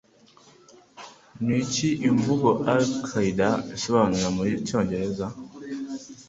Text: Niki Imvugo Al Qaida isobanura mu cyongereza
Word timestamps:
Niki 1.45 1.89
Imvugo 2.09 2.47
Al 2.71 2.83
Qaida 3.07 3.49
isobanura 3.75 4.27
mu 4.35 4.41
cyongereza 4.67 5.25